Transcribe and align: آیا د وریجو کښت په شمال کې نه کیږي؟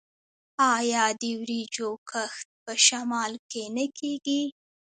آیا 0.75 1.03
د 1.21 1.23
وریجو 1.39 1.89
کښت 2.09 2.47
په 2.63 2.73
شمال 2.85 3.33
کې 3.51 3.63
نه 3.75 3.85
کیږي؟ 3.97 4.43